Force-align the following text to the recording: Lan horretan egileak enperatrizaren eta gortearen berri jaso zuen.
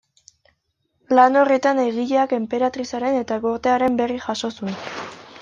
Lan 1.19 1.37
horretan 1.41 1.81
egileak 1.83 2.33
enperatrizaren 2.39 3.19
eta 3.21 3.39
gortearen 3.45 4.01
berri 4.03 4.19
jaso 4.27 4.53
zuen. 4.59 4.83